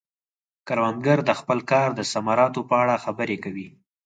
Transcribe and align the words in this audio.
کروندګر 0.67 1.19
د 1.25 1.31
خپل 1.39 1.59
کار 1.71 1.89
د 1.95 2.01
ثمراتو 2.11 2.61
په 2.69 2.75
اړه 2.83 2.95
خبرې 3.05 3.37
کوي 3.43 3.67